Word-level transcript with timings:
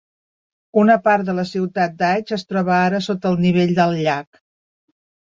Una 0.83 0.93
part 1.07 1.25
de 1.25 1.33
la 1.39 1.43
ciutat 1.49 1.99
d'Aitch 1.99 2.33
es 2.37 2.45
troba 2.53 2.73
ara 2.85 3.01
sota 3.09 3.29
el 3.33 3.37
nivell 3.43 3.75
del 3.81 3.93
llac. 4.07 4.41